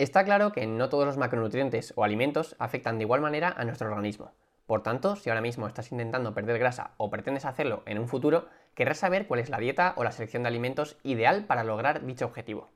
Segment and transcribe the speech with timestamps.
[0.00, 3.86] Está claro que no todos los macronutrientes o alimentos afectan de igual manera a nuestro
[3.86, 4.32] organismo.
[4.64, 8.48] Por tanto, si ahora mismo estás intentando perder grasa o pretendes hacerlo en un futuro,
[8.74, 12.24] querrás saber cuál es la dieta o la selección de alimentos ideal para lograr dicho
[12.24, 12.70] objetivo.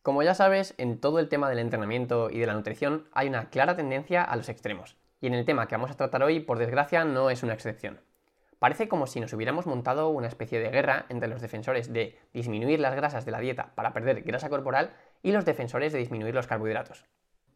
[0.00, 3.50] Como ya sabes, en todo el tema del entrenamiento y de la nutrición hay una
[3.50, 6.58] clara tendencia a los extremos, y en el tema que vamos a tratar hoy, por
[6.58, 8.00] desgracia, no es una excepción.
[8.58, 12.80] Parece como si nos hubiéramos montado una especie de guerra entre los defensores de disminuir
[12.80, 14.90] las grasas de la dieta para perder grasa corporal
[15.22, 17.04] y los defensores de disminuir los carbohidratos.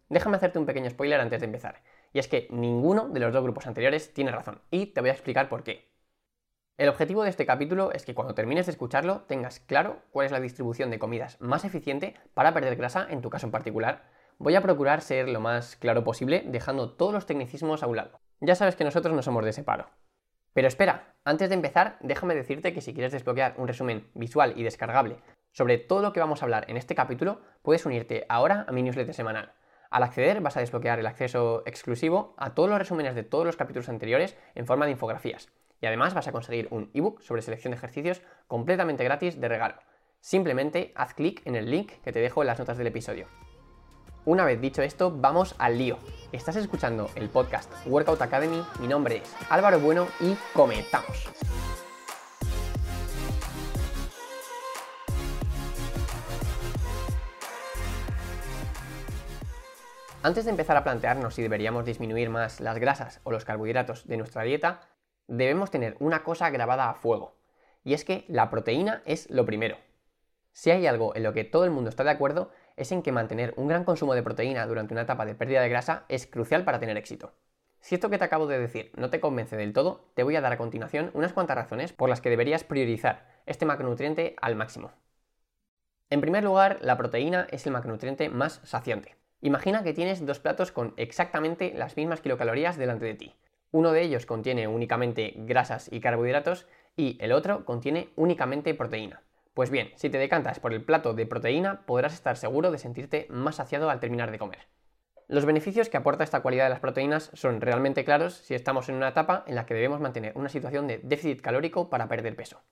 [0.09, 3.43] Déjame hacerte un pequeño spoiler antes de empezar, y es que ninguno de los dos
[3.43, 5.93] grupos anteriores tiene razón, y te voy a explicar por qué.
[6.79, 10.33] El objetivo de este capítulo es que cuando termines de escucharlo tengas claro cuál es
[10.33, 14.05] la distribución de comidas más eficiente para perder grasa en tu caso en particular.
[14.39, 18.21] Voy a procurar ser lo más claro posible dejando todos los tecnicismos a un lado.
[18.41, 19.91] Ya sabes que nosotros no somos de ese paro.
[20.55, 24.63] Pero espera, antes de empezar, déjame decirte que si quieres desbloquear un resumen visual y
[24.63, 25.19] descargable
[25.53, 28.83] sobre todo lo que vamos a hablar en este capítulo, puedes unirte ahora a mi
[28.83, 29.53] newsletter semanal.
[29.91, 33.57] Al acceder vas a desbloquear el acceso exclusivo a todos los resúmenes de todos los
[33.57, 35.51] capítulos anteriores en forma de infografías.
[35.83, 39.75] Y además vas a conseguir un ebook sobre selección de ejercicios completamente gratis de regalo.
[40.21, 43.27] Simplemente haz clic en el link que te dejo en las notas del episodio.
[44.25, 45.99] Una vez dicho esto, vamos al lío.
[46.31, 51.29] Estás escuchando el podcast Workout Academy, mi nombre es Álvaro Bueno y comenzamos.
[60.25, 64.17] Antes de empezar a plantearnos si deberíamos disminuir más las grasas o los carbohidratos de
[64.17, 64.83] nuestra dieta,
[65.27, 67.35] debemos tener una cosa grabada a fuego,
[67.83, 69.79] y es que la proteína es lo primero.
[70.53, 73.11] Si hay algo en lo que todo el mundo está de acuerdo, es en que
[73.11, 76.63] mantener un gran consumo de proteína durante una etapa de pérdida de grasa es crucial
[76.63, 77.33] para tener éxito.
[77.81, 80.41] Si esto que te acabo de decir no te convence del todo, te voy a
[80.41, 84.93] dar a continuación unas cuantas razones por las que deberías priorizar este macronutriente al máximo.
[86.11, 89.17] En primer lugar, la proteína es el macronutriente más saciante.
[89.45, 93.35] Imagina que tienes dos platos con exactamente las mismas kilocalorías delante de ti.
[93.73, 99.25] Uno de ellos contiene únicamente grasas y carbohidratos y el otro contiene únicamente proteína.
[99.53, 103.27] Pues bien, si te decantas por el plato de proteína podrás estar seguro de sentirte
[103.31, 104.69] más saciado al terminar de comer.
[105.27, 108.95] Los beneficios que aporta esta cualidad de las proteínas son realmente claros si estamos en
[108.95, 112.63] una etapa en la que debemos mantener una situación de déficit calórico para perder peso.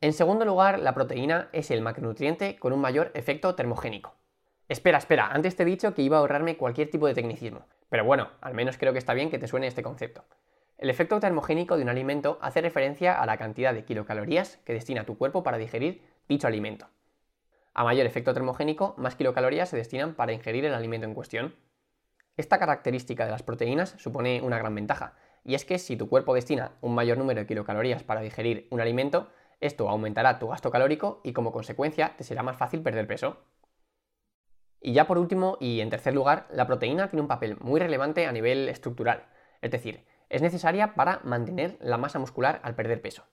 [0.00, 4.19] En segundo lugar, la proteína es el macronutriente con un mayor efecto termogénico.
[4.70, 8.04] Espera, espera, antes te he dicho que iba a ahorrarme cualquier tipo de tecnicismo, pero
[8.04, 10.22] bueno, al menos creo que está bien que te suene este concepto.
[10.78, 15.02] El efecto termogénico de un alimento hace referencia a la cantidad de kilocalorías que destina
[15.02, 16.86] tu cuerpo para digerir dicho alimento.
[17.74, 21.56] A mayor efecto termogénico, más kilocalorías se destinan para ingerir el alimento en cuestión.
[22.36, 25.14] Esta característica de las proteínas supone una gran ventaja,
[25.44, 28.80] y es que si tu cuerpo destina un mayor número de kilocalorías para digerir un
[28.80, 33.36] alimento, esto aumentará tu gasto calórico y como consecuencia te será más fácil perder peso.
[34.80, 38.26] Y ya por último, y en tercer lugar, la proteína tiene un papel muy relevante
[38.26, 39.26] a nivel estructural,
[39.60, 43.24] es decir, es necesaria para mantener la masa muscular al perder peso.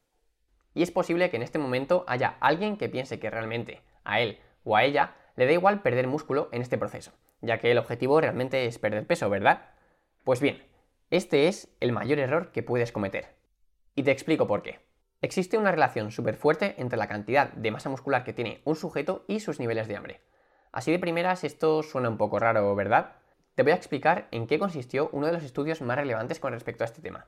[0.74, 4.40] Y es posible que en este momento haya alguien que piense que realmente a él
[4.64, 8.20] o a ella le da igual perder músculo en este proceso, ya que el objetivo
[8.20, 9.70] realmente es perder peso, ¿verdad?
[10.24, 10.64] Pues bien,
[11.10, 13.36] este es el mayor error que puedes cometer.
[13.96, 14.80] Y te explico por qué.
[15.22, 19.24] Existe una relación súper fuerte entre la cantidad de masa muscular que tiene un sujeto
[19.28, 20.22] y sus niveles de hambre.
[20.78, 23.16] Así de primeras esto suena un poco raro, ¿verdad?
[23.56, 26.84] Te voy a explicar en qué consistió uno de los estudios más relevantes con respecto
[26.84, 27.26] a este tema.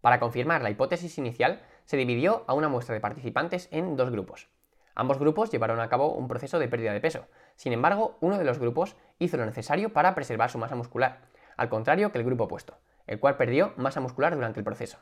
[0.00, 4.46] Para confirmar la hipótesis inicial, se dividió a una muestra de participantes en dos grupos.
[4.94, 7.26] Ambos grupos llevaron a cabo un proceso de pérdida de peso.
[7.56, 11.22] Sin embargo, uno de los grupos hizo lo necesario para preservar su masa muscular,
[11.56, 12.78] al contrario que el grupo opuesto,
[13.08, 14.98] el cual perdió masa muscular durante el proceso.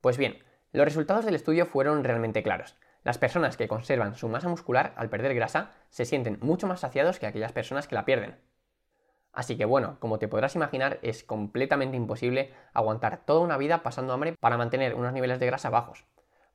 [0.00, 0.42] Pues bien,
[0.72, 2.76] los resultados del estudio fueron realmente claros.
[3.04, 7.18] Las personas que conservan su masa muscular al perder grasa se sienten mucho más saciados
[7.18, 8.40] que aquellas personas que la pierden.
[9.32, 14.12] Así que bueno, como te podrás imaginar, es completamente imposible aguantar toda una vida pasando
[14.12, 16.06] hambre para mantener unos niveles de grasa bajos.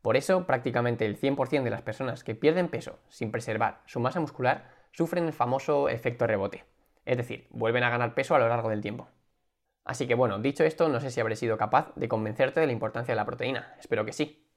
[0.01, 4.19] Por eso, prácticamente el 100% de las personas que pierden peso sin preservar su masa
[4.19, 6.65] muscular sufren el famoso efecto rebote.
[7.05, 9.09] Es decir, vuelven a ganar peso a lo largo del tiempo.
[9.83, 12.73] Así que bueno, dicho esto, no sé si habré sido capaz de convencerte de la
[12.73, 13.75] importancia de la proteína.
[13.79, 14.48] Espero que sí.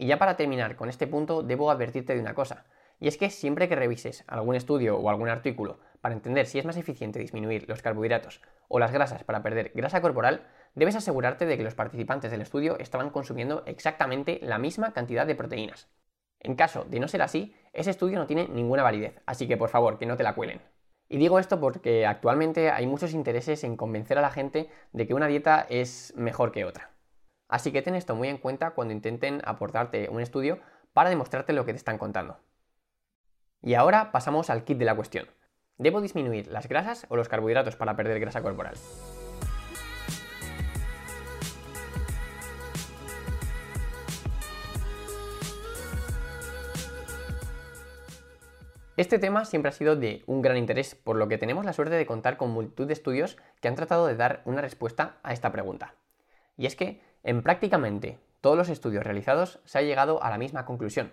[0.00, 2.64] Y ya para terminar con este punto, debo advertirte de una cosa,
[3.00, 6.64] y es que siempre que revises algún estudio o algún artículo para entender si es
[6.64, 11.58] más eficiente disminuir los carbohidratos o las grasas para perder grasa corporal, debes asegurarte de
[11.58, 15.90] que los participantes del estudio estaban consumiendo exactamente la misma cantidad de proteínas.
[16.38, 19.68] En caso de no ser así, ese estudio no tiene ninguna validez, así que por
[19.68, 20.62] favor, que no te la cuelen.
[21.10, 25.12] Y digo esto porque actualmente hay muchos intereses en convencer a la gente de que
[25.12, 26.90] una dieta es mejor que otra.
[27.50, 30.60] Así que ten esto muy en cuenta cuando intenten aportarte un estudio
[30.92, 32.38] para demostrarte lo que te están contando.
[33.60, 35.26] Y ahora pasamos al kit de la cuestión.
[35.76, 38.74] ¿Debo disminuir las grasas o los carbohidratos para perder grasa corporal?
[48.96, 51.96] Este tema siempre ha sido de un gran interés, por lo que tenemos la suerte
[51.96, 55.50] de contar con multitud de estudios que han tratado de dar una respuesta a esta
[55.50, 55.94] pregunta.
[56.56, 60.64] Y es que, en prácticamente todos los estudios realizados, se ha llegado a la misma
[60.64, 61.12] conclusión.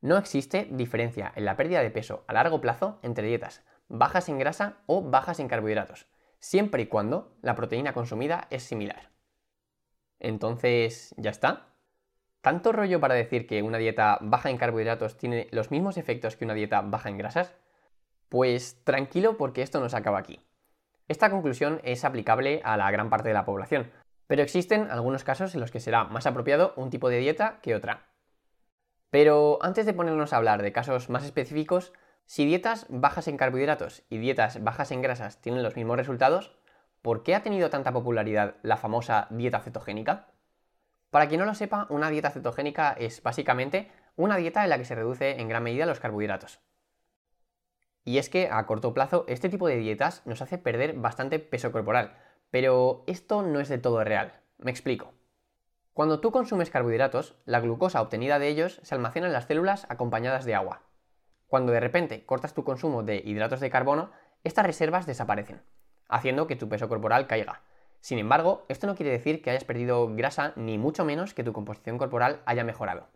[0.00, 4.38] No existe diferencia en la pérdida de peso a largo plazo entre dietas bajas en
[4.38, 6.06] grasa o bajas en carbohidratos,
[6.38, 9.10] siempre y cuando la proteína consumida es similar.
[10.20, 11.68] Entonces, ¿ya está?
[12.40, 16.44] ¿Tanto rollo para decir que una dieta baja en carbohidratos tiene los mismos efectos que
[16.44, 17.54] una dieta baja en grasas?
[18.28, 20.40] Pues tranquilo porque esto no se acaba aquí.
[21.08, 23.90] Esta conclusión es aplicable a la gran parte de la población,
[24.28, 27.74] pero existen algunos casos en los que será más apropiado un tipo de dieta que
[27.74, 28.06] otra.
[29.10, 31.92] Pero antes de ponernos a hablar de casos más específicos,
[32.26, 36.54] si dietas bajas en carbohidratos y dietas bajas en grasas tienen los mismos resultados,
[37.00, 40.28] ¿por qué ha tenido tanta popularidad la famosa dieta cetogénica?
[41.08, 44.84] Para quien no lo sepa, una dieta cetogénica es básicamente una dieta en la que
[44.84, 46.60] se reduce en gran medida los carbohidratos.
[48.04, 51.72] Y es que a corto plazo este tipo de dietas nos hace perder bastante peso
[51.72, 52.14] corporal,
[52.50, 54.40] pero esto no es de todo real.
[54.58, 55.12] Me explico.
[55.92, 60.44] Cuando tú consumes carbohidratos, la glucosa obtenida de ellos se almacena en las células acompañadas
[60.44, 60.82] de agua.
[61.46, 64.10] Cuando de repente cortas tu consumo de hidratos de carbono,
[64.44, 65.62] estas reservas desaparecen,
[66.08, 67.62] haciendo que tu peso corporal caiga,
[68.00, 71.52] sin embargo, esto no quiere decir que hayas perdido grasa ni mucho menos que tu
[71.52, 73.08] composición corporal haya mejorado.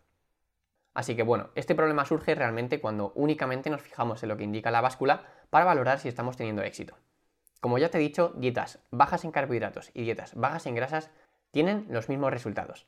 [0.93, 4.71] Así que bueno, este problema surge realmente cuando únicamente nos fijamos en lo que indica
[4.71, 6.95] la báscula para valorar si estamos teniendo éxito.
[7.63, 11.09] Como ya te he dicho, dietas bajas en carbohidratos y dietas bajas en grasas
[11.51, 12.87] tienen los mismos resultados.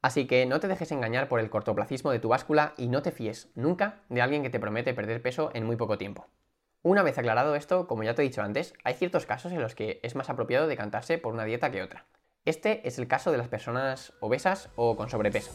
[0.00, 3.12] Así que no te dejes engañar por el cortoplacismo de tu báscula y no te
[3.12, 6.28] fíes nunca de alguien que te promete perder peso en muy poco tiempo.
[6.80, 9.74] Una vez aclarado esto, como ya te he dicho antes, hay ciertos casos en los
[9.74, 12.06] que es más apropiado decantarse por una dieta que otra.
[12.46, 15.52] Este es el caso de las personas obesas o con sobrepeso.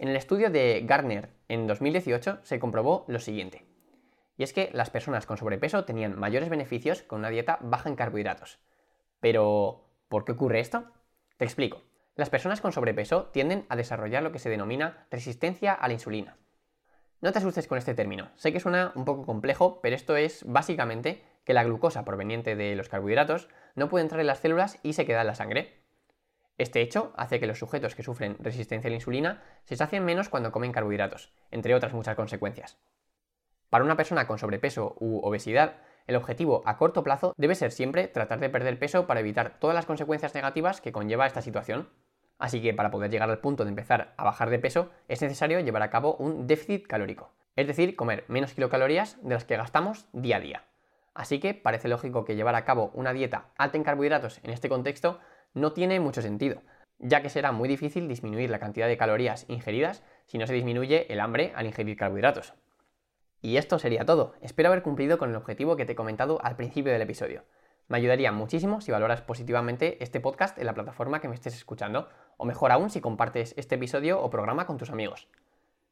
[0.00, 3.66] En el estudio de Gardner en 2018 se comprobó lo siguiente.
[4.38, 7.96] Y es que las personas con sobrepeso tenían mayores beneficios con una dieta baja en
[7.96, 8.58] carbohidratos.
[9.20, 10.84] Pero, ¿Por qué ocurre esto?
[11.36, 11.82] Te explico.
[12.16, 16.38] Las personas con sobrepeso tienden a desarrollar lo que se denomina resistencia a la insulina.
[17.20, 18.30] No te asustes con este término.
[18.36, 22.74] Sé que suena un poco complejo, pero esto es básicamente que la glucosa proveniente de
[22.74, 25.82] los carbohidratos no puede entrar en las células y se queda en la sangre.
[26.60, 30.28] Este hecho hace que los sujetos que sufren resistencia a la insulina se sacien menos
[30.28, 32.76] cuando comen carbohidratos, entre otras muchas consecuencias.
[33.70, 38.08] Para una persona con sobrepeso u obesidad, el objetivo a corto plazo debe ser siempre
[38.08, 41.88] tratar de perder peso para evitar todas las consecuencias negativas que conlleva esta situación.
[42.38, 45.60] Así que para poder llegar al punto de empezar a bajar de peso es necesario
[45.60, 50.08] llevar a cabo un déficit calórico, es decir, comer menos kilocalorías de las que gastamos
[50.12, 50.64] día a día.
[51.14, 54.68] Así que parece lógico que llevar a cabo una dieta alta en carbohidratos en este
[54.68, 55.20] contexto
[55.54, 56.62] no tiene mucho sentido,
[56.98, 61.12] ya que será muy difícil disminuir la cantidad de calorías ingeridas si no se disminuye
[61.12, 62.54] el hambre al ingerir carbohidratos.
[63.42, 64.34] Y esto sería todo.
[64.42, 67.44] Espero haber cumplido con el objetivo que te he comentado al principio del episodio.
[67.88, 72.08] Me ayudaría muchísimo si valoras positivamente este podcast en la plataforma que me estés escuchando,
[72.36, 75.26] o mejor aún si compartes este episodio o programa con tus amigos.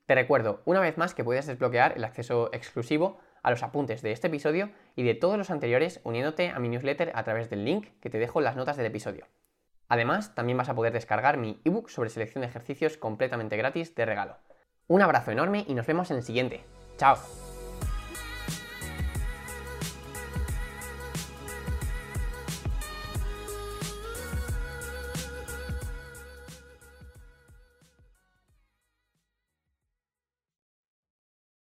[0.07, 4.13] Te recuerdo una vez más que puedes desbloquear el acceso exclusivo a los apuntes de
[4.13, 7.89] este episodio y de todos los anteriores uniéndote a mi newsletter a través del link
[8.01, 9.27] que te dejo en las notas del episodio.
[9.89, 14.05] Además, también vas a poder descargar mi ebook sobre selección de ejercicios completamente gratis de
[14.05, 14.37] regalo.
[14.87, 16.65] Un abrazo enorme y nos vemos en el siguiente.
[16.97, 17.17] Chao.